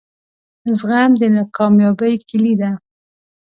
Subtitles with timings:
[0.77, 2.69] زغم دکامیابۍ کیلي ده